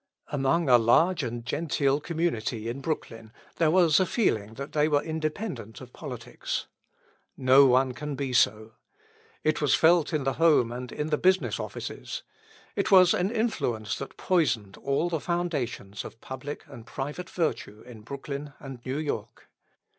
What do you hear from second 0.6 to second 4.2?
a large and genteel community in Brooklyn there was a